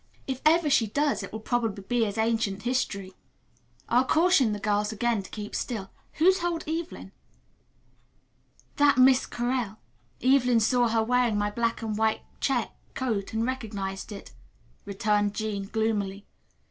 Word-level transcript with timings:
If 0.25 0.41
ever 0.47 0.67
she 0.67 0.87
does, 0.87 1.21
it 1.21 1.31
will 1.31 1.41
probably 1.41 1.83
be 1.83 2.07
as 2.07 2.17
ancient 2.17 2.63
history. 2.63 3.13
I'll 3.87 4.03
caution 4.03 4.51
the 4.51 4.57
girls 4.59 4.91
again 4.91 5.21
to 5.21 5.29
keep 5.29 5.53
still. 5.53 5.91
Who 6.13 6.33
told 6.33 6.67
Evelyn?" 6.67 7.11
"That 8.77 8.97
Miss 8.97 9.27
Correll. 9.27 9.77
Evelyn 10.19 10.59
saw 10.59 10.87
her 10.87 11.03
wearing 11.03 11.37
my 11.37 11.51
black 11.51 11.83
and 11.83 11.95
white 11.95 12.21
check 12.39 12.71
coat 12.95 13.31
and 13.33 13.45
recognized 13.45 14.11
it," 14.11 14.33
returned 14.85 15.35
Jean 15.35 15.65
gloomily. 15.67 16.25